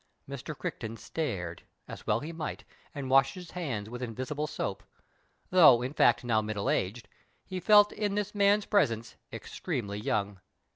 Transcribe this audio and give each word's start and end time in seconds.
Mr. 0.27 0.57
Crichton 0.57 0.97
stared, 0.97 1.61
as 1.87 2.07
well 2.07 2.21
he 2.21 2.33
might, 2.33 2.63
and 2.95 3.07
washed 3.07 3.35
his 3.35 3.51
hands 3.51 3.87
with 3.87 4.01
invisible 4.01 4.47
soap. 4.47 4.81
Though, 5.51 5.83
in 5.83 5.93
fact, 5.93 6.23
now 6.23 6.41
middle 6.41 6.71
aged, 6.71 7.07
he 7.45 7.59
felt 7.59 7.91
in 7.91 8.15
this 8.15 8.33
man's 8.33 8.65
presence 8.65 9.15
extremely 9.31 9.99
young. 9.99 10.39